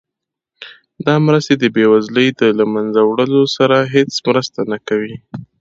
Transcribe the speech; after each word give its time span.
دا 1.05 1.15
مرستې 1.27 1.53
د 1.57 1.63
بیوزلۍ 1.75 2.27
د 2.39 2.41
له 2.57 2.63
مینځه 2.73 3.01
وړلو 3.05 3.43
سره 3.57 3.77
هیڅ 3.93 4.11
مرسته 4.27 4.59
نه 4.71 4.77
کوي. 4.87 5.15